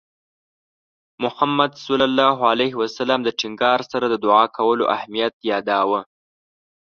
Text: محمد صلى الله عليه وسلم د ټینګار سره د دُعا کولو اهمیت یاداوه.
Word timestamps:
محمد 1.23 1.73
صلى 1.85 2.03
الله 2.09 2.37
عليه 2.51 2.73
وسلم 2.81 3.19
د 3.23 3.29
ټینګار 3.39 3.79
سره 3.91 4.05
د 4.09 4.15
دُعا 4.25 4.43
کولو 4.57 4.83
اهمیت 4.95 5.33
یاداوه. 5.51 6.01